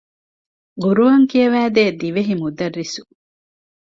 ޤުރުއާން 0.81 1.27
ކިޔަވައިދޭ 1.31 1.83
ދިވެހި 1.99 2.33
މުދައްރިސު 2.41 3.01